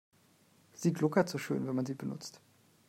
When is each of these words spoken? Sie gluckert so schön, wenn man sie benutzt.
Sie 0.73 0.93
gluckert 0.93 1.29
so 1.29 1.37
schön, 1.37 1.67
wenn 1.67 1.75
man 1.75 1.85
sie 1.85 1.93
benutzt. 1.93 2.41